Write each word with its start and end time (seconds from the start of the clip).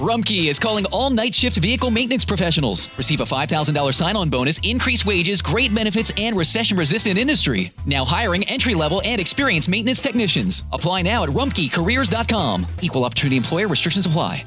Rumpke 0.00 0.48
is 0.48 0.58
calling 0.58 0.86
all 0.86 1.10
night 1.10 1.34
shift 1.34 1.58
vehicle 1.58 1.90
maintenance 1.90 2.24
professionals. 2.24 2.88
Receive 2.96 3.20
a 3.20 3.24
$5,000 3.24 3.92
sign 3.92 4.16
on 4.16 4.30
bonus, 4.30 4.58
increased 4.62 5.04
wages, 5.04 5.42
great 5.42 5.74
benefits, 5.74 6.10
and 6.16 6.36
recession 6.36 6.78
resistant 6.78 7.18
industry. 7.18 7.70
Now 7.84 8.06
hiring 8.06 8.48
entry 8.48 8.72
level 8.74 9.02
and 9.04 9.20
experienced 9.20 9.68
maintenance 9.68 10.00
technicians. 10.00 10.64
Apply 10.72 11.02
now 11.02 11.22
at 11.24 11.28
rumpkecareers.com. 11.28 12.66
Equal 12.80 13.04
opportunity 13.04 13.36
employer 13.36 13.68
restrictions 13.68 14.06
apply. 14.06 14.46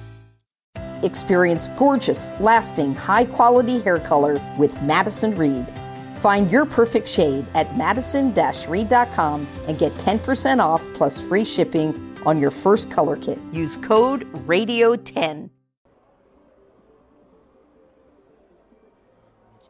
Experience 1.04 1.68
gorgeous, 1.78 2.34
lasting, 2.40 2.96
high 2.96 3.26
quality 3.26 3.80
hair 3.82 4.00
color 4.00 4.42
with 4.58 4.82
Madison 4.82 5.38
Reed. 5.38 5.68
Find 6.16 6.52
your 6.52 6.66
perfect 6.66 7.08
shade 7.08 7.46
at 7.54 7.78
madison 7.78 8.34
reed.com 8.34 9.48
and 9.68 9.78
get 9.78 9.92
10% 9.94 10.60
off 10.60 10.88
plus 10.94 11.22
free 11.22 11.46
shipping 11.46 12.13
on 12.26 12.40
your 12.40 12.52
first 12.52 12.90
color 12.90 13.18
kit. 13.18 13.40
Use 13.52 13.76
code 13.78 14.32
RADIO10. 14.48 15.50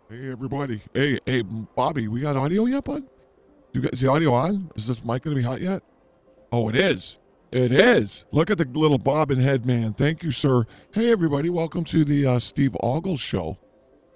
Hey 0.10 0.32
everybody. 0.32 0.82
Hey, 0.94 1.18
hey 1.26 1.42
Bobby, 1.42 2.08
we 2.08 2.20
got 2.22 2.36
audio 2.36 2.66
yet, 2.66 2.84
bud? 2.84 3.04
Do 3.72 3.80
you 3.80 3.82
got 3.82 3.94
is 3.94 4.02
the 4.02 4.10
audio 4.10 4.34
on? 4.34 4.70
Is 4.76 4.88
this 4.88 5.04
mic 5.04 5.24
gonna 5.24 5.36
be 5.36 5.42
hot 5.42 5.60
yet? 5.60 5.82
Oh 6.52 6.70
it 6.70 6.76
is. 6.76 7.20
It 7.52 7.72
is. 7.72 8.26
Look 8.32 8.52
at 8.52 8.58
the 8.58 8.66
little 8.66 8.98
bobbin 8.98 9.40
head 9.40 9.66
man. 9.66 9.94
Thank 9.94 10.22
you, 10.22 10.30
sir. 10.32 10.66
Hey 10.92 11.12
everybody, 11.12 11.50
welcome 11.50 11.84
to 11.86 12.04
the 12.04 12.26
uh, 12.28 12.40
Steve 12.40 12.76
Ogles 12.82 13.22
show. 13.22 13.58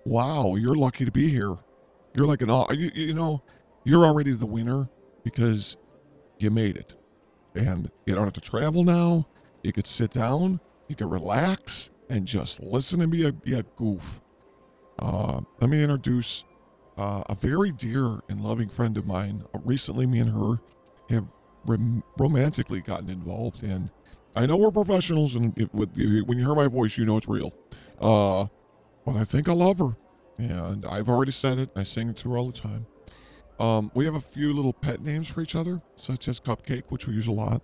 Wow, 0.05 0.55
you're 0.55 0.75
lucky 0.75 1.05
to 1.05 1.11
be 1.11 1.30
here. 1.30 1.58
You're 2.16 2.27
like 2.27 2.41
an 2.44 2.49
you, 2.72 2.91
you 2.94 3.13
know, 3.13 3.41
you're 3.83 4.05
already 4.05 4.33
the 4.33 4.45
winner 4.45 4.89
because 5.23 5.77
you 6.38 6.52
made 6.52 6.77
it 6.77 6.94
and 7.57 7.89
you 8.05 8.16
don't 8.16 8.23
have 8.23 8.34
to 8.34 8.41
travel 8.41 8.84
now. 8.84 9.27
You 9.63 9.73
could 9.73 9.88
sit 9.88 10.11
down, 10.11 10.59
you 10.88 10.95
could 10.95 11.11
relax, 11.11 11.89
and 12.09 12.25
just 12.25 12.59
listen 12.61 12.99
to 12.99 13.07
me 13.07 13.30
be 13.31 13.53
a 13.53 13.63
goof. 13.75 14.21
Uh, 14.99 15.41
let 15.59 15.69
me 15.69 15.81
introduce 15.83 16.44
uh, 16.97 17.23
a 17.30 17.35
very 17.35 17.72
dear 17.72 18.19
and 18.30 18.41
loving 18.41 18.67
friend 18.69 18.97
of 18.97 19.05
mine. 19.05 19.44
Uh, 19.53 19.59
recently, 19.63 20.05
me 20.05 20.19
and 20.19 20.31
her 20.31 20.59
have 21.09 21.25
rom- 21.66 22.03
romantically 22.17 22.81
gotten 22.81 23.09
involved, 23.09 23.63
and 23.63 23.91
I 24.35 24.45
know 24.45 24.58
we're 24.58 24.72
professionals, 24.72 25.35
and 25.35 25.58
it, 25.58 25.73
with, 25.73 25.89
when 25.95 26.38
you 26.38 26.45
hear 26.45 26.55
my 26.55 26.67
voice, 26.67 26.97
you 26.97 27.05
know 27.05 27.17
it's 27.17 27.28
real. 27.28 27.53
Uh, 28.00 28.47
but 29.05 29.16
I 29.16 29.23
think 29.23 29.50
I 29.50 29.53
love 29.53 29.80
her, 29.80 29.95
and 30.38 30.85
I've 30.85 31.09
already 31.09 31.31
said 31.31 31.59
it. 31.59 31.69
I 31.75 31.83
sing 31.83 32.09
it 32.09 32.17
to 32.17 32.31
her 32.31 32.38
all 32.38 32.52
the 32.52 32.58
time. 32.59 32.85
Um, 33.59 33.91
we 33.94 34.05
have 34.05 34.16
a 34.16 34.22
few 34.22 34.53
little 34.53 34.73
pet 34.73 35.02
names 35.02 35.27
for 35.27 35.41
each 35.41 35.55
other, 35.55 35.81
such 35.95 36.27
as 36.27 36.39
Cupcake, 36.39 36.83
which 36.89 37.08
we 37.08 37.13
use 37.13 37.27
a 37.27 37.31
lot, 37.31 37.61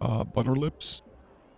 uh, 0.00 0.24
Butter 0.24 0.56
Lips, 0.56 1.02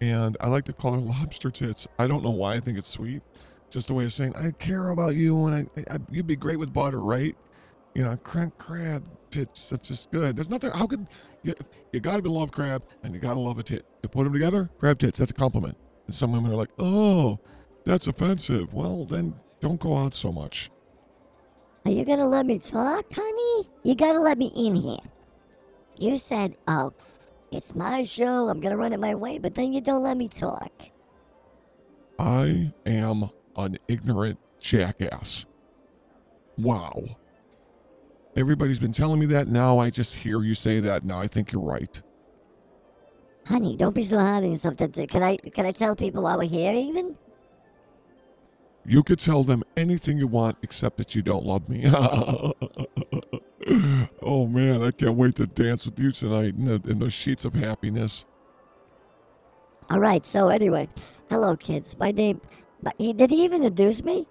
and 0.01 0.37
I 0.41 0.49
like 0.49 0.65
to 0.67 0.73
call 0.73 0.93
her 0.93 0.99
Lobster 1.01 1.51
Tits. 1.51 1.87
I 1.99 2.07
don't 2.07 2.23
know 2.23 2.31
why 2.31 2.55
I 2.55 2.61
think 2.61 2.79
it's 2.79 2.89
sweet. 2.89 3.23
Just 3.71 3.91
a 3.91 3.95
way 3.95 4.05
of 4.05 4.13
saying 4.13 4.35
I 4.37 4.51
care 4.53 4.89
about 4.89 5.15
you, 5.15 5.47
and 5.47 5.71
I, 5.77 5.95
I 5.95 5.99
you'd 6.11 6.27
be 6.27 6.37
great 6.37 6.59
with 6.59 6.73
butter, 6.73 7.01
right? 7.01 7.37
You 7.95 8.05
know, 8.05 8.17
crank 8.17 8.59
crab 8.59 9.05
tits. 9.31 9.71
That's 9.71 9.89
just 9.89 10.11
good. 10.11 10.37
There's 10.37 10.51
nothing. 10.51 10.73
How 10.73 10.87
could 10.87 11.07
you? 11.43 11.55
You 11.93 12.01
gotta 12.01 12.21
be 12.21 12.29
love 12.29 12.51
crab, 12.51 12.83
and 13.05 13.15
you 13.15 13.21
gotta 13.21 13.39
love 13.39 13.59
a 13.59 13.63
tit. 13.63 13.87
You 14.03 14.09
put 14.09 14.25
them 14.25 14.33
together, 14.33 14.69
crab 14.79 14.99
tits. 14.99 15.19
That's 15.19 15.31
a 15.31 15.35
compliment. 15.35 15.77
And 16.07 16.15
some 16.15 16.33
women 16.33 16.51
are 16.51 16.57
like, 16.57 16.71
oh, 16.79 17.39
that's 17.85 18.09
offensive. 18.09 18.75
Well, 18.75 19.05
then 19.05 19.35
don't 19.61 19.79
go 19.79 19.97
out 19.97 20.15
so 20.15 20.33
much. 20.33 20.71
Are 21.85 21.91
you 21.91 22.05
gonna 22.05 22.27
let 22.27 22.47
me 22.47 22.59
talk, 22.59 23.07
honey? 23.13 23.69
You 23.83 23.95
gotta 23.95 24.21
let 24.21 24.39
me 24.39 24.53
in 24.55 24.75
here. 24.75 24.99
You 25.99 26.19
said, 26.19 26.57
oh, 26.69 26.93
it's 27.51 27.75
my 27.75 28.05
show, 28.05 28.49
I'm 28.49 28.61
gonna 28.61 28.77
run 28.77 28.93
it 28.93 29.01
my 29.01 29.15
way, 29.15 29.39
but 29.39 29.55
then 29.55 29.73
you 29.73 29.81
don't 29.81 30.03
let 30.03 30.17
me 30.17 30.29
talk. 30.29 30.73
I 32.19 32.73
am 32.85 33.31
an 33.57 33.79
ignorant 33.89 34.39
jackass. 34.61 35.47
Wow. 36.59 37.03
Everybody's 38.37 38.79
been 38.79 38.93
telling 38.93 39.19
me 39.19 39.27
that. 39.27 39.49
Now 39.49 39.79
I 39.79 39.91
just 39.91 40.15
hear 40.15 40.43
you 40.43 40.55
say 40.55 40.81
that. 40.81 41.05
Now 41.05 41.19
I 41.19 41.27
think 41.27 41.51
you're 41.51 41.63
right. 41.63 42.01
Honey, 43.47 43.77
don't 43.77 43.95
be 43.95 44.03
so 44.03 44.19
hard 44.19 44.45
on 44.45 44.51
yourself. 44.51 44.77
Can 44.77 45.23
I 45.23 45.37
can 45.37 45.67
I 45.67 45.73
tell 45.73 45.97
people 45.97 46.23
while 46.23 46.39
we're 46.39 46.49
here 46.49 46.73
even? 46.73 47.17
You 48.91 49.03
could 49.05 49.21
tell 49.21 49.45
them 49.45 49.63
anything 49.77 50.19
you 50.19 50.27
want 50.27 50.57
except 50.63 50.97
that 50.97 51.15
you 51.15 51.23
don't 51.23 51.47
love 51.47 51.69
me. 51.69 51.85
oh 54.21 54.49
man, 54.49 54.83
I 54.83 54.91
can't 54.91 55.15
wait 55.15 55.37
to 55.37 55.47
dance 55.47 55.87
with 55.87 55.97
you 55.97 56.11
tonight 56.11 56.57
in, 56.59 56.65
the, 56.65 56.83
in 56.91 56.99
those 56.99 57.13
sheets 57.13 57.45
of 57.45 57.55
happiness. 57.55 58.27
All 59.91 60.01
right, 60.01 60.27
so 60.27 60.49
anyway, 60.49 60.89
hello 61.29 61.57
kids. 61.57 61.97
My 62.01 62.11
name, 62.11 62.41
But 62.83 62.99
did 62.99 63.31
he 63.31 63.45
even 63.45 63.63
introduce 63.63 64.03
me? 64.03 64.27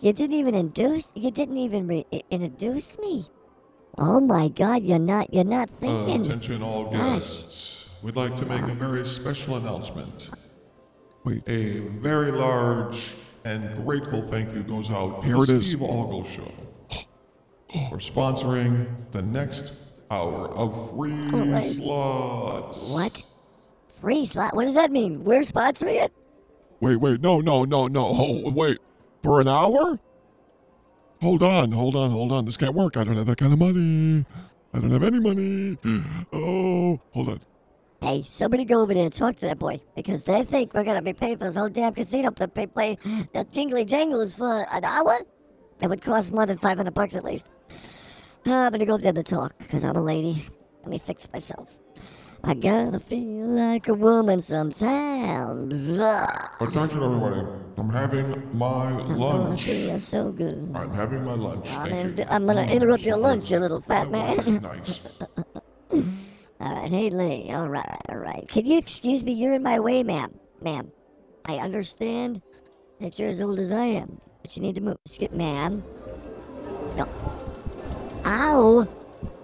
You 0.00 0.12
didn't 0.12 0.36
even 0.36 0.54
introduce, 0.54 1.10
you 1.14 1.30
didn't 1.30 1.56
even 1.56 1.86
re- 1.86 2.04
introduce 2.30 2.98
me. 2.98 3.24
Oh 3.96 4.20
my 4.20 4.48
god, 4.48 4.82
you're 4.82 4.98
not, 4.98 5.32
you're 5.32 5.44
not 5.44 5.70
uh, 5.70 5.80
thinking. 5.80 6.20
Uh, 6.20 6.24
attention 6.24 6.62
all 6.62 6.90
guests. 6.90 7.88
We'd 8.02 8.16
like 8.16 8.36
to 8.36 8.44
make 8.44 8.64
a 8.64 8.74
very 8.74 9.06
special 9.06 9.56
announcement. 9.56 10.28
Wait. 11.24 11.42
A 11.48 11.78
very 11.78 12.30
large 12.32 13.14
and 13.44 13.84
grateful 13.84 14.22
thank 14.22 14.52
you 14.54 14.62
goes 14.62 14.90
out 14.90 15.22
to 15.22 15.44
the 15.44 15.62
Steve 15.62 15.82
Ogles 15.82 16.30
Show 16.30 16.50
for 17.90 17.98
sponsoring 17.98 18.86
the 19.12 19.22
next 19.22 19.74
hour 20.10 20.48
of 20.50 20.90
free 20.92 21.12
right. 21.12 21.64
slots. 21.64 22.92
What? 22.92 23.22
Free 23.88 24.26
slot? 24.26 24.54
What 24.54 24.64
does 24.64 24.74
that 24.74 24.90
mean? 24.90 25.24
We're 25.24 25.40
sponsoring 25.40 26.04
it? 26.04 26.12
Wait, 26.80 26.96
wait, 26.96 27.20
no, 27.20 27.40
no, 27.40 27.64
no, 27.64 27.86
no. 27.86 28.04
Oh, 28.06 28.50
wait, 28.50 28.78
for 29.22 29.40
an 29.40 29.48
hour? 29.48 29.98
Hold 31.20 31.42
on, 31.42 31.72
hold 31.72 31.96
on, 31.96 32.10
hold 32.10 32.32
on. 32.32 32.44
This 32.44 32.56
can't 32.56 32.74
work. 32.74 32.96
I 32.96 33.04
don't 33.04 33.16
have 33.16 33.26
that 33.26 33.38
kind 33.38 33.52
of 33.52 33.58
money. 33.58 34.24
I 34.72 34.78
don't 34.78 34.90
have 34.90 35.04
any 35.04 35.20
money. 35.20 35.78
Oh, 36.32 37.00
hold 37.12 37.28
on. 37.28 37.40
Hey, 38.04 38.22
somebody 38.22 38.66
go 38.66 38.82
over 38.82 38.92
there 38.92 39.04
and 39.04 39.12
talk 39.12 39.36
to 39.36 39.46
that 39.46 39.58
boy 39.58 39.80
because 39.96 40.24
they 40.24 40.44
think 40.44 40.74
we're 40.74 40.84
gonna 40.84 41.00
be 41.00 41.14
paying 41.14 41.38
for 41.38 41.44
this 41.44 41.56
whole 41.56 41.70
damn 41.70 41.94
casino 41.94 42.28
to 42.32 42.46
pay, 42.46 42.66
play 42.66 42.98
the 43.32 43.46
jingly 43.50 43.86
jangles 43.86 44.34
for 44.34 44.66
an 44.70 44.84
hour. 44.84 45.20
That 45.78 45.88
would 45.88 46.02
cost 46.02 46.30
more 46.30 46.44
than 46.44 46.58
500 46.58 46.92
bucks 46.92 47.14
at 47.14 47.24
least. 47.24 47.48
I'm 48.44 48.72
gonna 48.72 48.84
go 48.84 48.96
up 48.96 49.00
there 49.00 49.14
to 49.14 49.22
talk 49.22 49.56
because 49.56 49.84
I'm 49.84 49.96
a 49.96 50.02
lady. 50.02 50.36
Let 50.82 50.90
me 50.90 50.98
fix 50.98 51.32
myself. 51.32 51.78
I 52.44 52.52
gotta 52.52 53.00
feel 53.00 53.46
like 53.46 53.88
a 53.88 53.94
woman 53.94 54.42
sometimes. 54.42 55.98
Attention, 56.60 57.02
everybody. 57.02 57.40
I'm 57.78 57.88
having 57.88 58.58
my 58.58 58.90
lunch. 59.14 59.62
I 59.62 59.64
feel 59.64 59.98
so 59.98 60.30
good. 60.30 60.70
I'm 60.74 60.92
having 60.92 61.24
my 61.24 61.36
lunch. 61.36 61.70
I'm, 61.70 61.90
in, 61.90 62.24
I'm 62.28 62.44
gonna 62.44 62.66
interrupt 62.66 63.02
your 63.02 63.16
lunch, 63.16 63.50
you 63.50 63.60
little 63.60 63.80
fat 63.80 64.10
man. 64.10 64.60
nice. 64.60 65.00
All 66.64 66.74
right, 66.74 66.88
hey 66.88 67.10
Lee. 67.10 67.50
All 67.52 67.68
right, 67.68 68.00
all 68.08 68.16
right. 68.16 68.48
Can 68.48 68.64
you 68.64 68.78
excuse 68.78 69.22
me? 69.22 69.32
You're 69.32 69.52
in 69.52 69.62
my 69.62 69.78
way, 69.78 70.02
ma'am. 70.02 70.32
Ma'am, 70.62 70.90
I 71.44 71.56
understand 71.58 72.40
that 73.00 73.18
you're 73.18 73.28
as 73.28 73.42
old 73.42 73.58
as 73.58 73.70
I 73.70 73.84
am, 73.84 74.18
but 74.40 74.56
you 74.56 74.62
need 74.62 74.76
to 74.76 74.80
move. 74.80 74.96
Excuse, 75.04 75.30
ma'am. 75.32 75.84
No. 76.96 77.06
Ow! 78.24 78.88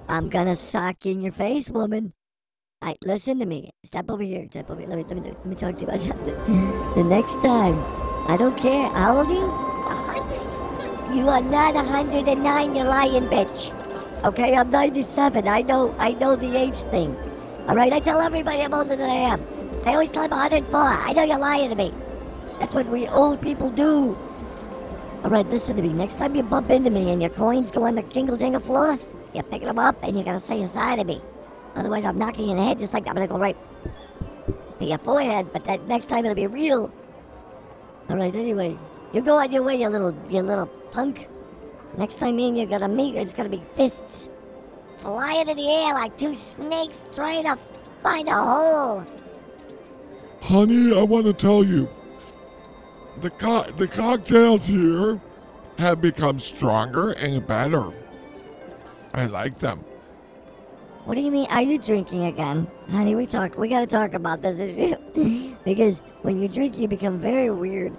I'm 0.08 0.30
gonna 0.30 0.56
sock 0.56 1.04
in 1.04 1.20
your 1.20 1.32
face, 1.32 1.68
woman. 1.68 2.14
All 2.80 2.88
right, 2.88 2.98
listen 3.04 3.38
to 3.40 3.44
me. 3.44 3.68
Step 3.84 4.10
over 4.10 4.22
here. 4.22 4.46
Step 4.48 4.70
over 4.70 4.80
here. 4.80 4.88
Let 4.88 4.96
me, 4.96 5.04
let 5.06 5.22
me, 5.22 5.30
let 5.30 5.46
me 5.46 5.56
talk 5.56 5.74
to 5.74 5.80
you 5.82 5.88
about 5.88 6.00
something. 6.00 6.34
The 6.96 7.04
next 7.04 7.42
time, 7.42 7.76
I 8.28 8.38
don't 8.38 8.56
care. 8.56 8.88
How 8.94 9.18
old 9.18 9.28
are 9.28 9.32
you? 9.32 9.44
A 9.44 9.94
hundred. 9.94 11.14
You 11.14 11.28
are 11.28 11.42
not 11.42 11.76
a 11.76 11.82
hundred 11.82 12.28
and 12.28 12.42
nine, 12.42 12.74
you 12.74 12.84
lying 12.84 13.28
bitch. 13.28 13.76
Okay, 14.22 14.54
I'm 14.54 14.68
97. 14.68 15.48
I 15.48 15.62
know 15.62 15.94
I 15.98 16.12
know 16.12 16.36
the 16.36 16.54
age 16.54 16.76
thing. 16.92 17.16
All 17.66 17.74
right, 17.74 17.90
I 17.90 18.00
tell 18.00 18.20
everybody 18.20 18.60
I'm 18.60 18.74
older 18.74 18.94
than 18.94 19.08
I 19.08 19.14
am. 19.14 19.40
I 19.86 19.94
always 19.94 20.10
tell 20.10 20.28
them 20.28 20.38
104. 20.38 20.78
I 20.78 21.14
know 21.14 21.22
you're 21.22 21.38
lying 21.38 21.70
to 21.70 21.74
me. 21.74 21.94
That's 22.58 22.74
what 22.74 22.86
we 22.88 23.08
old 23.08 23.40
people 23.40 23.70
do. 23.70 24.14
All 25.24 25.30
right, 25.30 25.46
listen 25.48 25.74
to 25.76 25.82
me. 25.82 25.88
Next 25.88 26.16
time 26.16 26.36
you 26.36 26.42
bump 26.42 26.68
into 26.68 26.90
me 26.90 27.10
and 27.12 27.22
your 27.22 27.30
coins 27.30 27.70
go 27.70 27.84
on 27.84 27.94
the 27.94 28.02
jingle 28.02 28.36
jingle 28.36 28.60
floor, 28.60 28.98
you're 29.32 29.42
picking 29.44 29.68
them 29.68 29.78
up 29.78 29.96
and 30.02 30.14
you're 30.14 30.24
gonna 30.24 30.38
say 30.38 30.62
hi 30.66 30.96
to 30.96 31.04
me. 31.04 31.22
Otherwise, 31.74 32.04
I'm 32.04 32.18
knocking 32.18 32.44
you 32.44 32.50
in 32.50 32.56
the 32.58 32.64
head 32.64 32.78
just 32.78 32.92
like 32.92 33.08
I'm 33.08 33.14
gonna 33.14 33.26
go 33.26 33.38
right 33.38 33.56
to 34.80 34.84
your 34.84 34.98
forehead. 34.98 35.50
But 35.50 35.64
that 35.64 35.88
next 35.88 36.10
time 36.10 36.26
it'll 36.26 36.34
be 36.34 36.46
real. 36.46 36.92
All 38.10 38.16
right. 38.18 38.34
Anyway, 38.34 38.76
you 39.14 39.22
go 39.22 39.38
on 39.38 39.50
your 39.50 39.62
way, 39.62 39.80
you 39.80 39.88
little 39.88 40.14
you 40.28 40.42
little 40.42 40.66
punk. 40.92 41.26
Next 41.96 42.16
time 42.16 42.36
me 42.36 42.48
and 42.48 42.56
you 42.56 42.64
are 42.64 42.66
gonna 42.66 42.88
meet, 42.88 43.16
it's 43.16 43.34
gonna 43.34 43.48
be 43.48 43.62
fists 43.74 44.28
flying 44.98 45.48
in 45.48 45.56
the 45.56 45.70
air 45.70 45.94
like 45.94 46.16
two 46.16 46.34
snakes 46.34 47.08
trying 47.12 47.44
to 47.44 47.58
find 48.02 48.28
a 48.28 48.32
hole. 48.32 49.06
Honey, 50.42 50.98
I 50.98 51.02
want 51.02 51.26
to 51.26 51.32
tell 51.32 51.64
you, 51.64 51.88
the 53.20 53.30
co- 53.30 53.70
the 53.76 53.88
cocktails 53.88 54.66
here 54.66 55.20
have 55.78 56.00
become 56.00 56.38
stronger 56.38 57.12
and 57.12 57.46
better. 57.46 57.92
I 59.14 59.26
like 59.26 59.58
them. 59.58 59.84
What 61.04 61.14
do 61.14 61.22
you 61.22 61.30
mean? 61.30 61.46
Are 61.50 61.62
you 61.62 61.78
drinking 61.78 62.26
again, 62.26 62.70
honey? 62.90 63.14
We 63.14 63.26
talk. 63.26 63.58
We 63.58 63.68
gotta 63.68 63.86
talk 63.86 64.14
about 64.14 64.42
this 64.42 64.58
issue. 64.58 64.96
Because 65.62 65.98
when 66.22 66.40
you 66.40 66.48
drink, 66.48 66.78
you 66.78 66.88
become 66.88 67.18
very 67.18 67.50
weird. 67.50 67.96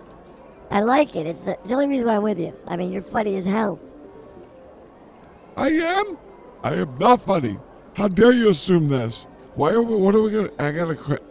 I 0.72 0.80
like 0.80 1.16
it. 1.16 1.28
It's 1.28 1.42
the, 1.42 1.52
it's 1.52 1.70
the 1.70 1.76
only 1.76 1.88
reason 1.88 2.08
why 2.08 2.16
I'm 2.16 2.24
with 2.24 2.40
you. 2.40 2.56
I 2.66 2.78
mean, 2.78 2.92
you're 2.92 3.02
funny 3.02 3.36
as 3.36 3.46
hell. 3.46 3.80
I 5.58 5.68
am? 5.68 6.18
I 6.64 6.76
am 6.76 6.98
not 6.98 7.24
funny. 7.24 7.60
How 7.94 8.08
dare 8.08 8.32
you 8.32 8.50
assume 8.50 8.88
this? 8.88 9.28
Why 9.56 9.72
are 9.72 9.84
we, 9.84 9.96
what 9.96 10.16
are 10.16 10.22
we 10.22 10.32
gonna, 10.32 10.50
I 10.58 10.72
gotta 10.72 10.96
quit. 10.96 11.22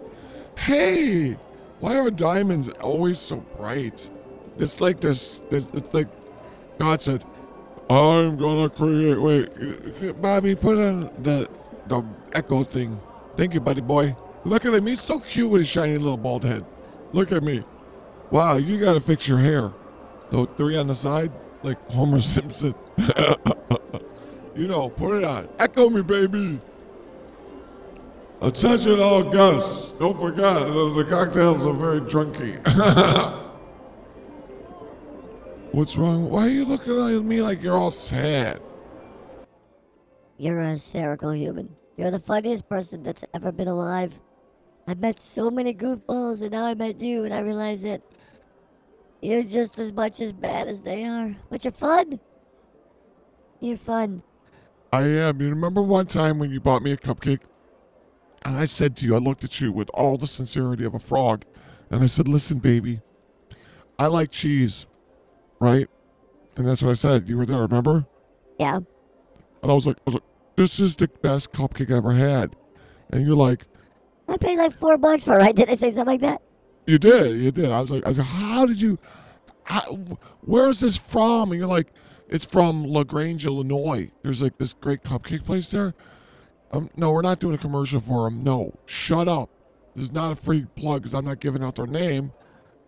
Hey! 0.56 1.38
Why 1.80 1.98
are 1.98 2.10
diamonds 2.10 2.68
always 2.68 3.18
so 3.18 3.36
bright? 3.56 4.10
It's 4.58 4.82
like 4.82 5.00
this, 5.00 5.38
this, 5.48 5.70
it's 5.72 5.94
like 5.94 6.08
God 6.78 7.00
said, 7.00 7.24
I'm 7.88 8.36
gonna 8.36 8.68
create, 8.68 9.18
wait, 9.18 10.20
Bobby, 10.20 10.54
put 10.54 10.76
on 10.76 11.10
the, 11.22 11.48
the 11.86 12.04
echo 12.34 12.62
thing. 12.62 13.00
Thank 13.36 13.54
you, 13.54 13.60
buddy 13.60 13.80
boy. 13.80 14.14
Look 14.44 14.66
at 14.66 14.74
him, 14.74 14.86
he's 14.86 15.00
so 15.00 15.18
cute 15.18 15.50
with 15.50 15.62
his 15.62 15.68
shiny 15.68 15.96
little 15.96 16.18
bald 16.18 16.44
head. 16.44 16.64
Look 17.12 17.32
at 17.32 17.42
me. 17.42 17.64
Wow, 18.30 18.56
you 18.56 18.78
gotta 18.78 19.00
fix 19.00 19.26
your 19.26 19.38
hair. 19.38 19.72
The 20.30 20.46
three 20.56 20.76
on 20.76 20.86
the 20.86 20.94
side, 20.94 21.32
like 21.62 21.78
Homer 21.90 22.20
Simpson. 22.22 22.74
you 24.54 24.68
know, 24.68 24.88
put 24.88 25.18
it 25.18 25.24
on. 25.24 25.48
Echo 25.58 25.90
me, 25.90 26.02
baby. 26.02 26.60
Attention 28.40 29.00
all 29.00 29.22
guests. 29.22 29.90
Don't 29.98 30.16
forget, 30.18 30.44
uh, 30.44 30.94
the 30.94 31.04
cocktails 31.08 31.66
are 31.66 31.74
very 31.74 32.00
drunky. 32.00 32.56
What's 35.72 35.96
wrong? 35.98 36.30
Why 36.30 36.46
are 36.46 36.50
you 36.50 36.64
looking 36.64 36.98
at 36.98 37.22
me 37.22 37.42
like 37.42 37.62
you're 37.62 37.76
all 37.76 37.90
sad? 37.90 38.60
You're 40.38 40.60
a 40.60 40.70
hysterical 40.70 41.34
human. 41.34 41.68
You're 41.96 42.10
the 42.10 42.18
funniest 42.18 42.68
person 42.68 43.02
that's 43.02 43.24
ever 43.34 43.52
been 43.52 43.68
alive. 43.68 44.18
I've 44.86 45.00
met 45.00 45.20
so 45.20 45.50
many 45.50 45.74
goofballs, 45.74 46.40
and 46.40 46.50
now 46.50 46.64
I 46.64 46.74
met 46.74 47.00
you, 47.00 47.24
and 47.24 47.34
I 47.34 47.40
realize 47.40 47.82
that 47.82 48.00
you're 49.22 49.42
just 49.42 49.78
as 49.78 49.92
much 49.92 50.20
as 50.20 50.32
bad 50.32 50.68
as 50.68 50.82
they 50.82 51.04
are. 51.04 51.34
But 51.50 51.64
you're 51.64 51.72
fun. 51.72 52.20
You're 53.60 53.76
fun. 53.76 54.22
I 54.92 55.02
am. 55.02 55.40
You 55.40 55.50
remember 55.50 55.82
one 55.82 56.06
time 56.06 56.38
when 56.38 56.50
you 56.50 56.60
bought 56.60 56.82
me 56.82 56.92
a 56.92 56.96
cupcake? 56.96 57.40
And 58.44 58.56
I 58.56 58.64
said 58.64 58.96
to 58.96 59.06
you, 59.06 59.14
I 59.14 59.18
looked 59.18 59.44
at 59.44 59.60
you 59.60 59.70
with 59.70 59.90
all 59.92 60.16
the 60.16 60.26
sincerity 60.26 60.84
of 60.84 60.94
a 60.94 60.98
frog, 60.98 61.44
and 61.90 62.02
I 62.02 62.06
said, 62.06 62.26
Listen, 62.26 62.58
baby, 62.58 63.00
I 63.98 64.06
like 64.06 64.30
cheese, 64.30 64.86
right? 65.60 65.86
And 66.56 66.66
that's 66.66 66.82
what 66.82 66.90
I 66.90 66.94
said. 66.94 67.28
You 67.28 67.36
were 67.36 67.46
there, 67.46 67.60
remember? 67.60 68.06
Yeah. 68.58 68.76
And 68.76 69.70
I 69.70 69.74
was 69.74 69.86
like, 69.86 69.98
I 69.98 70.02
was 70.06 70.14
like, 70.14 70.24
this 70.56 70.80
is 70.80 70.96
the 70.96 71.08
best 71.08 71.52
cupcake 71.52 71.92
I 71.92 71.98
ever 71.98 72.12
had. 72.12 72.56
And 73.10 73.26
you're 73.26 73.36
like, 73.36 73.66
I 74.28 74.36
paid 74.36 74.58
like 74.58 74.72
four 74.72 74.96
bucks 74.96 75.24
for 75.24 75.34
it, 75.34 75.38
right? 75.38 75.54
Did 75.54 75.68
I 75.68 75.74
say 75.74 75.90
something 75.90 76.06
like 76.06 76.20
that? 76.20 76.42
You 76.86 76.98
did, 76.98 77.40
you 77.40 77.50
did. 77.50 77.70
I 77.70 77.80
was 77.80 77.90
like, 77.90 78.04
I 78.04 78.08
was 78.08 78.18
like, 78.18 78.26
how 78.26 78.66
did 78.66 78.80
you, 78.80 78.98
how, 79.64 79.80
where 80.42 80.68
is 80.68 80.80
this 80.80 80.96
from? 80.96 81.52
And 81.52 81.58
you're 81.58 81.68
like, 81.68 81.92
it's 82.28 82.44
from 82.44 82.86
LaGrange, 82.86 83.44
Illinois. 83.46 84.10
There's 84.22 84.42
like 84.42 84.58
this 84.58 84.72
great 84.72 85.02
cupcake 85.02 85.44
place 85.44 85.70
there. 85.70 85.94
Um, 86.72 86.88
no, 86.96 87.10
we're 87.10 87.22
not 87.22 87.40
doing 87.40 87.54
a 87.54 87.58
commercial 87.58 88.00
for 88.00 88.30
them. 88.30 88.44
No, 88.44 88.72
shut 88.86 89.28
up. 89.28 89.50
This 89.96 90.04
is 90.04 90.12
not 90.12 90.32
a 90.32 90.36
free 90.36 90.66
plug 90.76 91.02
because 91.02 91.14
I'm 91.14 91.24
not 91.24 91.40
giving 91.40 91.64
out 91.64 91.74
their 91.74 91.86
name. 91.86 92.32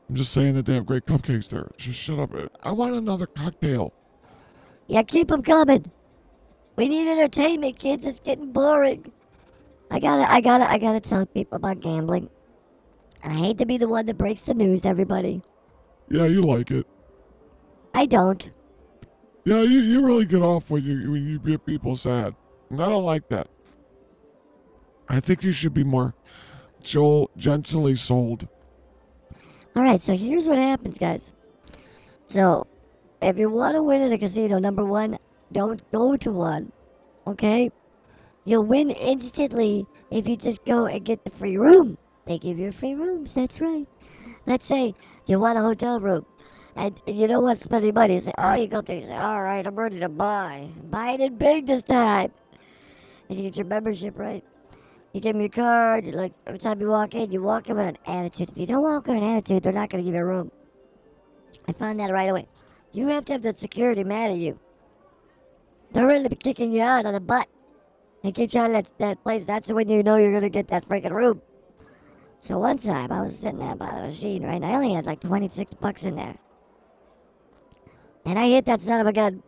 I'm 0.08 0.14
just 0.14 0.32
saying 0.32 0.54
that 0.54 0.66
they 0.66 0.74
have 0.74 0.86
great 0.86 1.06
cupcakes 1.06 1.48
there. 1.48 1.70
Just 1.76 1.98
shut 1.98 2.18
up. 2.18 2.30
I 2.62 2.70
want 2.70 2.94
another 2.94 3.26
cocktail. 3.26 3.92
Yeah, 4.86 5.02
keep 5.02 5.28
them 5.28 5.42
coming. 5.42 5.90
We 6.76 6.88
need 6.88 7.10
entertainment, 7.10 7.78
kids. 7.78 8.06
It's 8.06 8.20
getting 8.20 8.52
boring. 8.52 9.10
I 9.90 9.98
gotta, 9.98 10.30
I 10.30 10.40
gotta, 10.40 10.70
I 10.70 10.78
gotta 10.78 11.00
tell 11.00 11.26
people 11.26 11.56
about 11.56 11.80
gambling. 11.80 12.30
I 13.24 13.30
hate 13.30 13.58
to 13.58 13.66
be 13.66 13.78
the 13.78 13.88
one 13.88 14.06
that 14.06 14.18
breaks 14.18 14.42
the 14.42 14.54
news 14.54 14.82
to 14.82 14.88
everybody. 14.88 15.42
Yeah, 16.08 16.26
you 16.26 16.42
like 16.42 16.70
it. 16.70 16.86
I 17.94 18.06
don't. 18.06 18.50
Yeah, 19.44 19.62
you, 19.62 19.80
you 19.80 20.04
really 20.04 20.24
get 20.24 20.42
off 20.42 20.70
when 20.70 20.84
you 20.84 21.10
when 21.10 21.26
you 21.26 21.38
get 21.38 21.64
people 21.66 21.96
sad. 21.96 22.34
And 22.70 22.82
I 22.82 22.88
don't 22.88 23.04
like 23.04 23.28
that. 23.28 23.48
I 25.08 25.20
think 25.20 25.42
you 25.44 25.52
should 25.52 25.74
be 25.74 25.84
more 25.84 26.14
Joel 26.82 27.30
gently 27.36 27.96
sold. 27.96 28.48
All 29.74 29.82
right, 29.82 30.00
so 30.00 30.16
here's 30.16 30.46
what 30.46 30.58
happens, 30.58 30.98
guys. 30.98 31.32
So, 32.24 32.66
if 33.20 33.38
you 33.38 33.48
want 33.50 33.74
to 33.74 33.82
win 33.82 34.02
at 34.02 34.12
a 34.12 34.18
casino, 34.18 34.58
number 34.58 34.84
one, 34.84 35.18
don't 35.50 35.82
go 35.92 36.16
to 36.16 36.30
one. 36.30 36.72
Okay? 37.26 37.70
You'll 38.44 38.64
win 38.64 38.90
instantly 38.90 39.86
if 40.10 40.28
you 40.28 40.36
just 40.36 40.64
go 40.64 40.86
and 40.86 41.04
get 41.04 41.24
the 41.24 41.30
free 41.30 41.56
room. 41.56 41.96
They 42.24 42.38
give 42.38 42.58
you 42.58 42.72
free 42.72 42.94
rooms, 42.94 43.34
that's 43.34 43.60
right. 43.60 43.86
Let's 44.46 44.64
say 44.66 44.94
you 45.26 45.40
want 45.40 45.58
a 45.58 45.62
hotel 45.62 46.00
room 46.00 46.26
and 46.76 47.00
you 47.06 47.26
don't 47.26 47.42
want 47.42 47.60
spending 47.60 47.94
money. 47.94 48.14
You 48.14 48.20
say, 48.20 48.32
oh, 48.38 48.54
you 48.54 48.68
go 48.68 48.80
there, 48.80 48.98
you 48.98 49.06
say, 49.06 49.16
all 49.16 49.42
right, 49.42 49.66
I'm 49.66 49.74
ready 49.76 50.00
to 50.00 50.08
buy. 50.08 50.68
Buy 50.90 51.12
it 51.12 51.20
in 51.20 51.36
big 51.36 51.66
this 51.66 51.82
time. 51.82 52.32
And 53.28 53.38
you 53.38 53.44
get 53.44 53.56
your 53.56 53.66
membership, 53.66 54.18
right? 54.18 54.44
You 55.12 55.20
give 55.20 55.34
them 55.34 55.40
your 55.42 55.50
card. 55.50 56.06
You 56.06 56.12
like 56.12 56.32
every 56.46 56.58
time 56.58 56.80
you 56.80 56.88
walk 56.88 57.14
in, 57.14 57.32
you 57.32 57.42
walk 57.42 57.68
in 57.68 57.76
with 57.76 57.86
an 57.86 57.98
attitude. 58.06 58.50
If 58.50 58.58
you 58.58 58.66
don't 58.66 58.82
walk 58.82 59.08
in 59.08 59.16
an 59.16 59.24
attitude, 59.24 59.62
they're 59.62 59.72
not 59.72 59.90
going 59.90 60.04
to 60.04 60.10
give 60.10 60.16
you 60.16 60.22
a 60.22 60.26
room. 60.26 60.50
I 61.68 61.72
found 61.72 62.00
that 62.00 62.12
right 62.12 62.30
away. 62.30 62.48
You 62.92 63.08
have 63.08 63.24
to 63.26 63.34
have 63.34 63.42
the 63.42 63.54
security 63.54 64.04
mad 64.04 64.30
at 64.30 64.38
you. 64.38 64.58
They're 65.92 66.06
really 66.06 66.28
kicking 66.36 66.72
you 66.72 66.82
out 66.82 67.06
of 67.06 67.12
the 67.12 67.20
butt. 67.20 67.48
and 68.24 68.34
get 68.34 68.54
you 68.54 68.60
out 68.60 68.70
of 68.70 68.72
that, 68.72 68.98
that 68.98 69.22
place. 69.22 69.44
That's 69.44 69.70
when 69.72 69.88
you 69.88 70.02
know 70.02 70.16
you're 70.16 70.30
going 70.30 70.42
to 70.42 70.50
get 70.50 70.68
that 70.68 70.88
freaking 70.88 71.12
room. 71.12 71.42
So 72.42 72.58
one 72.58 72.76
time 72.76 73.12
I 73.12 73.22
was 73.22 73.38
sitting 73.38 73.60
there 73.60 73.76
by 73.76 73.86
the 73.94 74.02
machine, 74.02 74.42
right? 74.42 74.56
And 74.56 74.66
I 74.66 74.74
only 74.74 74.94
had 74.94 75.06
like 75.06 75.20
26 75.20 75.74
bucks 75.74 76.02
in 76.02 76.16
there. 76.16 76.34
And 78.24 78.36
I 78.36 78.48
hit 78.48 78.64
that 78.64 78.80
son 78.80 79.00
of 79.00 79.06
a 79.06 79.12
gun. 79.12 79.44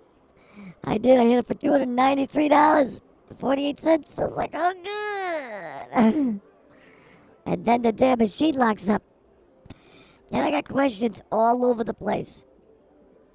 I 0.84 0.98
did. 0.98 1.18
I 1.18 1.24
hit 1.24 1.38
it 1.38 1.46
for 1.48 1.54
$293. 1.54 3.00
48 3.36 3.80
cents. 3.80 4.16
I 4.16 4.22
was 4.22 4.36
like, 4.36 4.50
oh, 4.54 5.90
good. 5.92 6.40
and 7.46 7.64
then 7.64 7.82
the 7.82 7.90
damn 7.90 8.20
machine 8.20 8.54
locks 8.54 8.88
up. 8.88 9.02
Then 10.30 10.44
I 10.44 10.52
got 10.52 10.68
questions 10.68 11.20
all 11.32 11.64
over 11.64 11.82
the 11.82 11.94
place. 11.94 12.44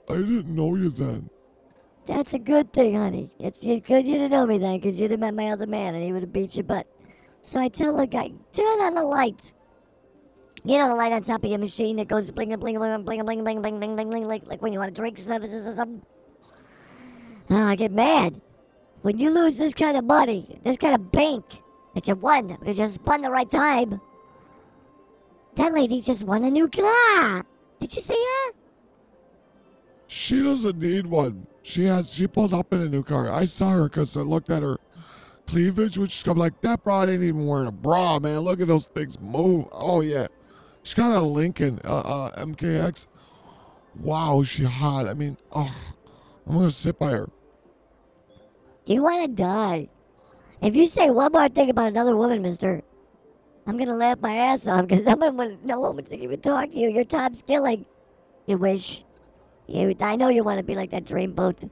I 0.10 0.16
didn't 0.16 0.56
know 0.56 0.76
you 0.76 0.90
then. 0.90 1.30
That's 2.06 2.34
a 2.34 2.40
good 2.40 2.72
thing, 2.72 2.96
honey. 2.96 3.34
It's, 3.40 3.62
it's 3.66 3.86
good 3.86 4.08
you 4.08 4.14
didn't 4.14 4.32
know 4.32 4.46
me 4.46 4.58
then, 4.58 4.78
because 4.78 5.02
you'd 5.02 5.12
have 5.12 5.20
met 5.20 5.34
my 5.34 5.50
other 5.50 5.68
man 5.68 5.96
and 5.96 6.04
he 6.04 6.14
would 6.14 6.22
have 6.22 6.32
beat 6.32 6.56
your 6.56 6.64
butt. 6.64 6.88
So 7.42 7.60
I 7.60 7.70
tell 7.70 7.98
the 7.98 8.08
guy, 8.08 8.32
turn 8.54 8.80
on 8.82 8.96
the 8.96 9.04
light. 9.04 9.54
You 10.64 10.78
know 10.78 10.90
the 10.90 10.96
light 10.96 11.12
on 11.12 11.22
top 11.24 11.44
of 11.44 11.50
your 11.50 11.60
machine 11.60 11.96
that 11.98 12.08
goes 12.08 12.32
bling 12.32 12.50
bling 12.60 12.78
bling 12.78 13.04
bling 13.04 13.24
bling 13.24 13.44
bling 13.44 13.62
bling 13.62 13.80
bling 13.80 13.96
bling 13.96 14.10
bling 14.10 14.26
like 14.26 14.46
like 14.46 14.62
when 14.62 14.74
you 14.74 14.80
want 14.80 14.94
to 14.94 15.02
drink 15.02 15.18
services 15.18 15.66
or 15.66 15.74
something. 15.74 16.02
Oh, 17.50 17.64
I 17.64 17.76
get 17.76 17.92
mad. 17.92 18.40
When 19.02 19.18
you 19.18 19.30
lose 19.30 19.58
this 19.58 19.74
kind 19.74 19.96
of 19.96 20.04
money, 20.04 20.60
this 20.64 20.78
kind 20.78 20.94
of 20.94 21.12
bank 21.12 21.46
that 21.96 22.08
you 22.08 22.16
won 22.16 22.48
because 22.48 22.78
you 22.78 22.86
spun 22.88 23.22
the 23.22 23.32
right 23.32 23.50
time, 23.50 24.02
that 25.56 25.74
lady 25.74 26.02
just 26.02 26.24
won 26.24 26.44
a 26.44 26.52
new 26.52 26.68
car. 26.68 27.46
Did 27.80 27.96
you 27.96 28.02
see 28.02 28.14
her? 28.14 28.54
She 30.08 30.44
doesn't 30.44 30.78
need 30.78 31.08
one. 31.08 31.48
She 31.62 31.86
has. 31.86 32.12
She 32.12 32.28
pulled 32.28 32.54
up 32.54 32.74
in 32.74 32.82
a 32.82 32.90
new 32.90 33.04
car. 33.04 33.32
I 33.32 33.46
saw 33.46 33.72
her 33.72 33.84
because 33.84 34.18
I 34.18 34.22
looked 34.22 34.50
at 34.50 34.62
her 34.62 34.78
cleavage, 35.50 35.98
which 35.98 36.28
I'm 36.28 36.38
like, 36.38 36.62
that 36.62 36.84
broad 36.84 37.10
ain't 37.10 37.24
even 37.24 37.48
wearing 37.48 37.68
a 37.68 37.72
bra, 37.72 38.20
man. 38.20 38.40
Look 38.42 38.62
at 38.62 38.68
those 38.68 38.88
things 38.88 39.20
move. 39.20 39.68
Oh 39.72 40.02
yeah, 40.02 40.28
she's 40.84 40.94
got 40.94 41.12
a 41.12 41.22
Lincoln 41.22 41.80
uh, 41.84 42.00
uh, 42.00 42.46
MKX. 42.46 43.08
Wow, 43.96 44.44
she 44.44 44.64
hot. 44.64 45.08
I 45.08 45.14
mean, 45.14 45.38
oh, 45.52 45.74
I'm 46.48 46.54
gonna 46.54 46.72
sit 46.72 47.00
by 47.00 47.12
her. 47.12 47.30
Do 48.86 48.94
you 48.94 49.02
want 49.02 49.26
to 49.26 49.28
die? 49.28 49.90
If 50.62 50.76
you 50.76 50.88
say 50.88 51.10
one 51.10 51.32
more 51.32 51.48
thing 51.48 51.70
about 51.70 51.88
another 51.88 52.16
woman, 52.16 52.42
mister, 52.42 52.84
I'm 53.66 53.78
to 53.78 53.94
laugh 53.94 54.20
my 54.22 54.36
ass 54.36 54.68
off 54.68 54.88
because 54.88 55.06
no 55.06 55.16
one, 55.16 55.58
no 55.64 55.80
one 55.80 55.96
would 55.96 56.12
even 56.14 56.40
talk 56.42 56.72
to 56.72 56.78
you. 56.78 56.90
You're 56.90 57.06
Tom 57.06 57.34
Skilling. 57.34 57.86
You 58.46 58.58
wish. 58.58 59.04
You, 59.68 59.96
I 60.00 60.16
know 60.16 60.30
you 60.30 60.44
want 60.44 60.58
to 60.58 60.64
be 60.64 60.76
like 60.76 60.92
that 60.92 61.06
dreamboat. 61.06 61.70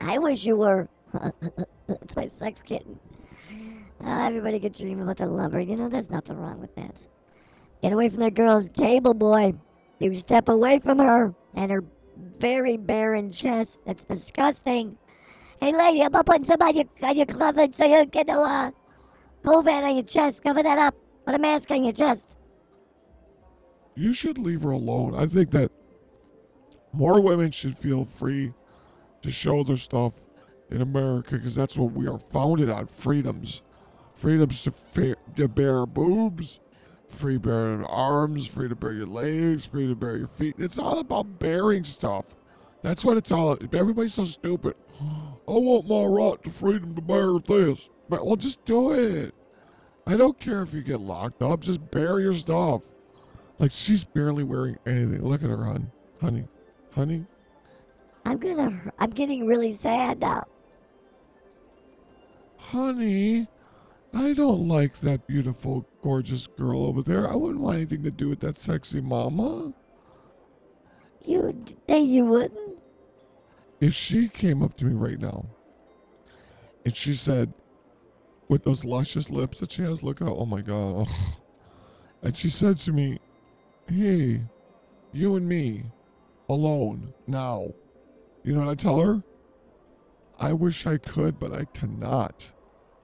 I 0.00 0.18
wish 0.18 0.44
you 0.44 0.56
were. 0.56 0.88
That's 1.12 2.16
my 2.16 2.26
sex 2.26 2.60
kitten. 2.62 2.98
Uh, 4.04 4.26
everybody 4.26 4.60
could 4.60 4.74
dream 4.74 5.00
about 5.00 5.16
their 5.16 5.26
lover. 5.26 5.60
You 5.60 5.76
know, 5.76 5.88
there's 5.88 6.10
nothing 6.10 6.36
wrong 6.36 6.60
with 6.60 6.74
that. 6.76 7.06
Get 7.82 7.92
away 7.92 8.08
from 8.08 8.20
that 8.20 8.34
girl's 8.34 8.68
table, 8.68 9.14
boy. 9.14 9.54
You 9.98 10.14
step 10.14 10.48
away 10.48 10.78
from 10.78 10.98
her 10.98 11.34
and 11.54 11.70
her 11.70 11.84
very 12.38 12.76
barren 12.76 13.30
chest. 13.30 13.80
That's 13.86 14.04
disgusting. 14.04 14.96
Hey, 15.60 15.76
lady, 15.76 16.02
I'm 16.02 16.12
putting 16.12 16.44
some 16.44 16.62
on 16.62 16.74
your, 16.74 16.84
on 17.02 17.16
your 17.16 17.26
clothing 17.26 17.72
so 17.72 17.84
you 17.84 18.06
get 18.06 18.28
no 18.28 18.44
uh, 18.44 18.70
COVID 19.42 19.82
on 19.82 19.94
your 19.96 20.04
chest. 20.04 20.44
Cover 20.44 20.62
that 20.62 20.78
up. 20.78 20.94
Put 21.26 21.34
a 21.34 21.38
mask 21.38 21.70
on 21.70 21.84
your 21.84 21.92
chest. 21.92 22.36
You 23.96 24.12
should 24.12 24.38
leave 24.38 24.62
her 24.62 24.70
alone. 24.70 25.14
I 25.16 25.26
think 25.26 25.50
that 25.50 25.72
more 26.92 27.20
women 27.20 27.50
should 27.50 27.76
feel 27.76 28.04
free 28.04 28.52
to 29.22 29.30
show 29.30 29.64
their 29.64 29.76
stuff 29.76 30.14
in 30.70 30.82
America 30.82 31.36
because 31.36 31.54
that's 31.54 31.76
what 31.76 31.92
we 31.92 32.06
are 32.06 32.18
founded 32.18 32.68
on 32.68 32.86
freedoms. 32.86 33.62
Freedoms 34.14 34.62
to, 34.62 34.70
fa- 34.72 35.16
to 35.36 35.48
bear 35.48 35.86
boobs, 35.86 36.60
free 37.08 37.34
to 37.34 37.40
bear 37.40 37.76
your 37.76 37.86
arms, 37.86 38.46
free 38.46 38.68
to 38.68 38.74
bear 38.74 38.92
your 38.92 39.06
legs, 39.06 39.64
free 39.64 39.86
to 39.86 39.94
bear 39.94 40.16
your 40.16 40.28
feet. 40.28 40.56
It's 40.58 40.78
all 40.78 40.98
about 40.98 41.38
bearing 41.38 41.84
stuff. 41.84 42.24
That's 42.82 43.04
what 43.04 43.16
it's 43.16 43.32
all. 43.32 43.52
About. 43.52 43.74
Everybody's 43.74 44.14
so 44.14 44.24
stupid. 44.24 44.74
I 45.00 45.52
want 45.52 45.88
my 45.88 46.04
right 46.04 46.42
to 46.42 46.50
freedom 46.50 46.94
to 46.94 47.00
bear 47.00 47.38
this. 47.38 47.88
But 48.08 48.26
well, 48.26 48.36
just 48.36 48.64
do 48.64 48.92
it. 48.92 49.34
I 50.06 50.16
don't 50.16 50.38
care 50.38 50.62
if 50.62 50.72
you 50.72 50.82
get 50.82 51.00
locked 51.00 51.42
up. 51.42 51.60
Just 51.60 51.90
bear 51.90 52.20
your 52.20 52.34
stuff. 52.34 52.82
Like 53.58 53.72
she's 53.72 54.04
barely 54.04 54.42
wearing 54.42 54.78
anything. 54.86 55.22
Look 55.22 55.42
at 55.42 55.50
her, 55.50 55.64
hon, 55.64 55.90
honey, 56.20 56.44
honey. 56.92 57.26
I'm 58.24 58.38
gonna. 58.38 58.70
I'm 58.98 59.10
getting 59.10 59.46
really 59.46 59.72
sad 59.72 60.20
now. 60.20 60.44
Honey, 62.58 63.48
I 64.12 64.32
don't 64.34 64.68
like 64.68 64.98
that 65.00 65.26
beautiful, 65.26 65.86
gorgeous 66.02 66.46
girl 66.46 66.84
over 66.84 67.02
there. 67.02 67.30
I 67.30 67.36
wouldn't 67.36 67.60
want 67.60 67.76
anything 67.76 68.02
to 68.02 68.10
do 68.10 68.28
with 68.28 68.40
that 68.40 68.56
sexy 68.56 69.00
mama. 69.00 69.72
You 71.24 71.64
think 71.86 72.08
you 72.08 72.24
wouldn't. 72.26 72.78
If 73.80 73.94
she 73.94 74.28
came 74.28 74.62
up 74.62 74.76
to 74.78 74.86
me 74.86 74.94
right 74.94 75.20
now 75.20 75.46
and 76.84 76.96
she 76.96 77.14
said, 77.14 77.52
with 78.48 78.64
those 78.64 78.84
luscious 78.84 79.30
lips 79.30 79.60
that 79.60 79.70
she 79.70 79.82
has, 79.82 80.02
look 80.02 80.22
out, 80.22 80.34
oh 80.36 80.46
my 80.46 80.60
God. 80.60 81.06
oh. 81.06 81.34
And 82.22 82.36
she 82.36 82.50
said 82.50 82.78
to 82.78 82.92
me, 82.92 83.20
Hey, 83.86 84.42
you 85.12 85.36
and 85.36 85.48
me, 85.48 85.84
alone, 86.48 87.14
now. 87.26 87.72
You 88.42 88.54
know 88.54 88.60
what 88.60 88.70
I 88.70 88.74
tell 88.74 89.00
her? 89.00 89.22
I 90.38 90.52
wish 90.52 90.86
I 90.86 90.98
could, 90.98 91.38
but 91.38 91.52
I 91.52 91.64
cannot 91.66 92.52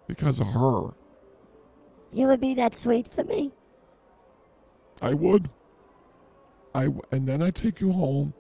because 0.07 0.41
of 0.41 0.47
her. 0.49 0.91
You 2.13 2.29
would 2.29 2.41
be 2.41 2.55
that 2.55 2.75
sweet 2.75 3.09
for 3.09 3.25
me. 3.25 3.53
I 5.03 5.15
would. 5.15 5.51
I 6.75 6.89
and 7.11 7.27
then 7.27 7.43
I 7.43 7.51
take 7.51 7.81
you 7.81 7.93
home, 7.93 8.35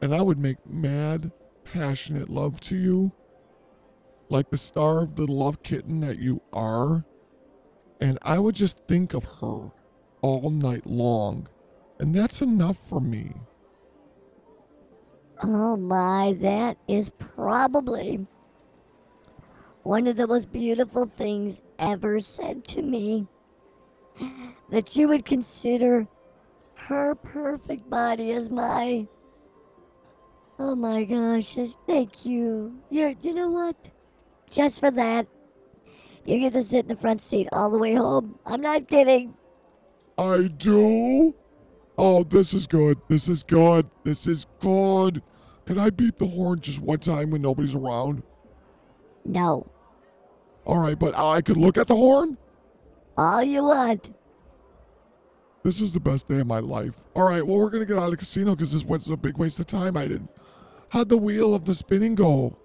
and 0.00 0.14
I 0.14 0.20
would 0.20 0.38
make 0.38 0.58
mad, 0.66 1.30
passionate 1.64 2.28
love 2.28 2.60
to 2.60 2.76
you, 2.76 3.12
like 4.28 4.50
the 4.50 4.58
starved 4.58 5.18
little 5.18 5.36
love 5.38 5.62
kitten 5.62 6.00
that 6.00 6.18
you 6.18 6.42
are, 6.52 7.04
and 8.00 8.18
I 8.22 8.38
would 8.38 8.56
just 8.56 8.78
think 8.88 9.14
of 9.14 9.24
her 9.40 9.70
all 10.22 10.50
night 10.50 10.86
long, 10.86 11.48
and 12.00 12.14
that's 12.14 12.42
enough 12.42 12.76
for 12.76 13.00
me. 13.00 13.32
Oh 15.44 15.76
my, 15.76 16.36
that 16.40 16.78
is 16.86 17.10
probably 17.10 18.26
one 19.82 20.06
of 20.06 20.16
the 20.16 20.28
most 20.28 20.52
beautiful 20.52 21.06
things 21.06 21.60
ever 21.78 22.20
said 22.20 22.64
to 22.68 22.82
me. 22.82 23.26
That 24.70 24.94
you 24.94 25.08
would 25.08 25.24
consider 25.24 26.06
her 26.74 27.14
perfect 27.14 27.90
body 27.90 28.32
as 28.32 28.50
my. 28.50 29.08
Oh 30.58 30.76
my 30.76 31.04
gosh, 31.04 31.56
thank 31.86 32.24
you. 32.24 32.78
You're, 32.90 33.14
you 33.20 33.34
know 33.34 33.50
what? 33.50 33.76
Just 34.48 34.80
for 34.80 34.90
that, 34.92 35.26
you 36.24 36.38
get 36.38 36.52
to 36.52 36.62
sit 36.62 36.84
in 36.84 36.88
the 36.88 36.96
front 36.96 37.20
seat 37.20 37.48
all 37.52 37.70
the 37.70 37.78
way 37.78 37.94
home. 37.94 38.38
I'm 38.46 38.60
not 38.60 38.86
kidding. 38.86 39.34
I 40.18 40.48
do? 40.56 41.34
Oh, 41.98 42.24
this 42.24 42.54
is 42.54 42.66
good. 42.66 42.98
This 43.08 43.28
is 43.28 43.42
good. 43.42 43.88
This 44.04 44.26
is 44.26 44.46
good. 44.60 45.22
Can 45.66 45.78
I 45.78 45.90
beat 45.90 46.18
the 46.18 46.26
horn 46.26 46.60
just 46.60 46.80
one 46.80 46.98
time 46.98 47.30
when 47.30 47.42
nobody's 47.42 47.74
around? 47.74 48.22
No, 49.24 49.70
All 50.64 50.78
right, 50.78 50.98
but 50.98 51.16
I 51.16 51.40
could 51.42 51.56
look 51.56 51.76
at 51.78 51.86
the 51.86 51.94
horn? 51.96 52.36
all 53.16 53.42
you 53.42 53.62
want. 53.62 54.10
This 55.62 55.80
is 55.80 55.92
the 55.92 56.00
best 56.00 56.26
day 56.28 56.40
of 56.40 56.46
my 56.48 56.58
life. 56.58 56.94
All 57.14 57.28
right, 57.28 57.46
well, 57.46 57.58
we're 57.58 57.70
going 57.70 57.82
to 57.82 57.86
get 57.86 57.96
out 57.98 58.06
of 58.06 58.10
the 58.10 58.16
casino 58.16 58.56
because 58.56 58.72
this 58.72 58.84
was 58.84 59.06
a 59.08 59.16
big 59.16 59.36
waste 59.38 59.60
of 59.60 59.66
time. 59.66 59.96
I 59.96 60.08
didn't. 60.08 60.30
How'd 60.88 61.08
the 61.08 61.16
wheel 61.18 61.54
of 61.54 61.64
the 61.66 61.74
spinning 61.74 62.14
go? 62.16 62.56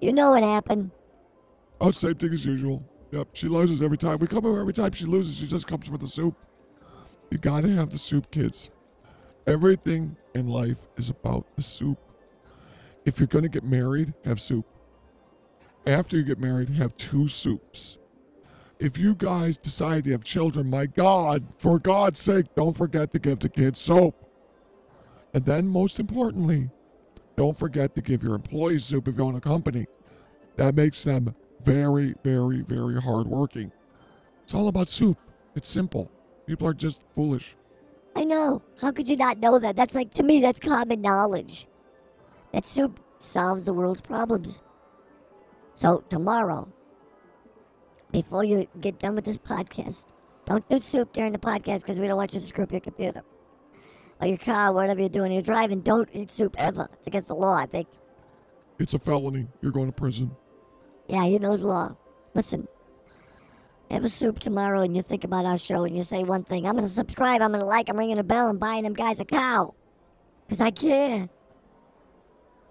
You 0.00 0.12
know 0.12 0.32
what 0.32 0.42
happened? 0.42 0.90
Oh, 1.80 1.90
same 1.90 2.16
thing 2.16 2.32
as 2.32 2.44
usual. 2.44 2.82
Yep, 3.12 3.28
she 3.32 3.48
loses 3.48 3.82
every 3.82 3.96
time. 3.96 4.18
We 4.18 4.26
come 4.26 4.44
over 4.44 4.60
every 4.60 4.72
time 4.74 4.92
she 4.92 5.06
loses. 5.06 5.36
She 5.38 5.46
just 5.46 5.66
comes 5.66 5.86
for 5.86 5.96
the 5.96 6.08
soup. 6.08 6.36
You 7.32 7.38
gotta 7.38 7.68
have 7.68 7.88
the 7.88 7.96
soup, 7.96 8.30
kids. 8.30 8.70
Everything 9.46 10.16
in 10.34 10.48
life 10.48 10.86
is 10.98 11.08
about 11.08 11.46
the 11.56 11.62
soup. 11.62 11.98
If 13.06 13.18
you're 13.18 13.26
gonna 13.26 13.48
get 13.48 13.64
married, 13.64 14.12
have 14.26 14.38
soup. 14.38 14.66
After 15.86 16.18
you 16.18 16.24
get 16.24 16.38
married, 16.38 16.68
have 16.68 16.94
two 16.98 17.26
soups. 17.26 17.96
If 18.78 18.98
you 18.98 19.14
guys 19.14 19.56
decide 19.56 20.04
to 20.04 20.10
have 20.10 20.22
children, 20.24 20.68
my 20.68 20.84
God, 20.84 21.42
for 21.58 21.78
God's 21.78 22.20
sake, 22.20 22.54
don't 22.54 22.76
forget 22.76 23.14
to 23.14 23.18
give 23.18 23.38
the 23.38 23.48
kids 23.48 23.80
soap. 23.80 24.14
And 25.32 25.42
then, 25.42 25.66
most 25.66 25.98
importantly, 25.98 26.68
don't 27.38 27.56
forget 27.56 27.94
to 27.94 28.02
give 28.02 28.22
your 28.22 28.34
employees 28.34 28.84
soup 28.84 29.08
if 29.08 29.16
you 29.16 29.24
own 29.24 29.36
a 29.36 29.40
company. 29.40 29.86
That 30.56 30.74
makes 30.74 31.02
them 31.02 31.34
very, 31.64 32.14
very, 32.22 32.60
very 32.60 33.00
hardworking. 33.00 33.72
It's 34.42 34.52
all 34.52 34.68
about 34.68 34.90
soup. 34.90 35.16
It's 35.54 35.70
simple. 35.70 36.10
People 36.46 36.66
are 36.66 36.74
just 36.74 37.02
foolish. 37.14 37.56
I 38.14 38.24
know. 38.24 38.62
How 38.80 38.92
could 38.92 39.08
you 39.08 39.16
not 39.16 39.38
know 39.38 39.58
that? 39.58 39.76
That's 39.76 39.94
like, 39.94 40.10
to 40.12 40.22
me, 40.22 40.40
that's 40.40 40.60
common 40.60 41.00
knowledge. 41.00 41.66
That 42.52 42.64
soup 42.64 43.00
solves 43.18 43.64
the 43.64 43.72
world's 43.72 44.00
problems. 44.00 44.62
So, 45.74 46.04
tomorrow, 46.08 46.68
before 48.10 48.44
you 48.44 48.66
get 48.80 48.98
done 48.98 49.14
with 49.14 49.24
this 49.24 49.38
podcast, 49.38 50.06
don't 50.44 50.68
do 50.68 50.78
soup 50.78 51.12
during 51.12 51.32
the 51.32 51.38
podcast 51.38 51.82
because 51.82 51.98
we 51.98 52.06
don't 52.06 52.16
want 52.16 52.34
you 52.34 52.40
to 52.40 52.46
screw 52.46 52.64
up 52.64 52.72
your 52.72 52.80
computer. 52.80 53.22
Or 54.20 54.26
your 54.26 54.38
car, 54.38 54.72
whatever 54.72 55.00
you're 55.00 55.08
doing. 55.08 55.32
You're 55.32 55.42
driving, 55.42 55.80
don't 55.80 56.08
eat 56.12 56.30
soup 56.30 56.54
ever. 56.58 56.88
It's 56.92 57.06
against 57.06 57.28
the 57.28 57.34
law, 57.34 57.54
I 57.54 57.66
think. 57.66 57.88
It's 58.78 58.94
a 58.94 58.98
felony. 58.98 59.48
You're 59.62 59.72
going 59.72 59.86
to 59.86 59.92
prison. 59.92 60.36
Yeah, 61.08 61.24
he 61.24 61.38
knows 61.38 61.62
law. 61.62 61.96
Listen, 62.34 62.68
have 63.92 64.04
a 64.04 64.08
soup 64.08 64.38
tomorrow 64.38 64.80
and 64.80 64.96
you 64.96 65.02
think 65.02 65.24
about 65.24 65.44
our 65.44 65.58
show 65.58 65.84
and 65.84 65.96
you 65.96 66.02
say 66.02 66.22
one 66.22 66.44
thing 66.44 66.66
I'm 66.66 66.72
going 66.72 66.84
to 66.84 66.90
subscribe, 66.90 67.42
I'm 67.42 67.50
going 67.50 67.60
to 67.60 67.66
like, 67.66 67.88
I'm 67.88 67.96
ringing 67.98 68.18
a 68.18 68.24
bell, 68.24 68.48
and 68.48 68.58
buying 68.58 68.84
them 68.84 68.94
guys 68.94 69.20
a 69.20 69.24
cow. 69.24 69.74
Because 70.46 70.60
I 70.60 70.70
care. 70.70 71.28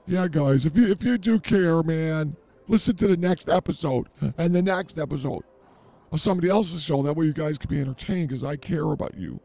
Yeah, 0.08 0.28
guys, 0.28 0.66
if 0.66 0.76
you 0.76 0.88
if 0.88 1.04
you 1.04 1.18
do 1.18 1.40
care, 1.40 1.84
man, 1.84 2.36
listen 2.68 2.96
to 2.98 3.08
the 3.08 3.18
next 3.18 3.50
episode 3.50 4.08
and 4.38 4.54
the 4.54 4.62
next 4.62 4.98
episode 4.98 5.44
of 6.12 6.20
somebody 6.20 6.50
else's 6.50 6.82
show. 6.84 7.02
That 7.04 7.14
way 7.14 7.26
you 7.26 7.34
guys 7.34 7.58
can 7.58 7.70
be 7.70 7.80
entertained 7.80 8.30
because 8.30 8.44
I 8.44 8.56
care 8.56 8.92
about 8.92 9.16
you. 9.16 9.40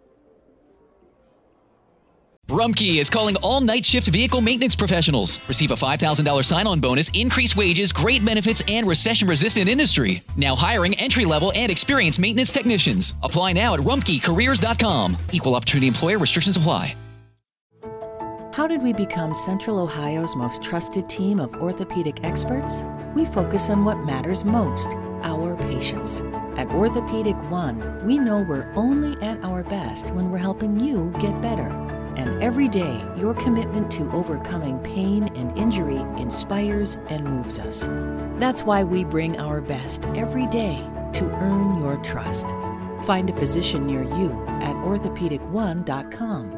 Rumpke 2.49 3.01
is 3.01 3.11
calling 3.11 3.35
all 3.37 3.61
night 3.61 3.85
shift 3.85 4.07
vehicle 4.07 4.41
maintenance 4.41 4.77
professionals. 4.77 5.41
Receive 5.49 5.73
a 5.73 5.75
$5,000 5.75 6.45
sign 6.45 6.67
on 6.69 6.79
bonus, 6.79 7.11
increased 7.13 7.57
wages, 7.57 7.91
great 7.91 8.25
benefits, 8.25 8.63
and 8.69 8.87
recession 8.87 9.27
resistant 9.27 9.69
industry. 9.69 10.23
Now 10.37 10.55
hiring 10.55 10.95
entry 10.95 11.25
level 11.25 11.51
and 11.57 11.73
experienced 11.73 12.21
maintenance 12.21 12.53
technicians. 12.53 13.15
Apply 13.23 13.53
now 13.53 13.75
at 13.75 13.81
rumpkecareers.com. 13.81 15.17
Equal 15.33 15.57
opportunity 15.57 15.89
employer 15.89 16.19
restrictions 16.19 16.57
apply. 16.57 16.95
How 18.53 18.67
did 18.67 18.83
we 18.83 18.95
become 18.95 19.35
Central 19.35 19.79
Ohio's 19.79 20.35
most 20.35 20.63
trusted 20.63 21.11
team 21.11 21.41
of 21.41 21.55
orthopedic 21.57 22.25
experts? 22.25 22.85
We 23.15 23.27
focus 23.27 23.69
on 23.69 23.85
what 23.85 23.99
matters 23.99 24.47
most 24.47 24.89
our 25.23 25.57
patients. 25.57 26.23
At 26.57 26.71
Orthopedic 26.71 27.37
One, 27.51 28.03
we 28.07 28.19
know 28.19 28.47
we're 28.49 28.73
only 28.75 29.21
at 29.21 29.45
our 29.45 29.63
best 29.63 30.11
when 30.13 30.31
we're 30.31 30.39
helping 30.39 30.79
you 30.81 31.13
get 31.19 31.39
better. 31.43 31.86
And 32.17 32.43
every 32.43 32.69
day, 32.69 33.05
your 33.17 33.35
commitment 33.35 33.91
to 33.93 34.11
overcoming 34.13 34.79
pain 34.81 35.25
and 35.37 35.57
injury 35.57 35.99
inspires 36.21 36.97
and 37.09 37.25
moves 37.25 37.59
us. 37.59 37.89
That's 38.41 38.63
why 38.63 38.85
we 38.85 39.05
bring 39.05 39.39
our 39.39 39.61
best 39.61 40.05
every 40.17 40.47
day 40.47 40.77
to 41.15 41.25
earn 41.25 41.79
your 41.79 41.97
trust. 41.99 42.47
Find 43.05 43.29
a 43.31 43.35
physician 43.35 43.87
near 43.87 44.03
you 44.03 44.45
at 44.61 44.77
orthopedic1.com. 44.77 46.56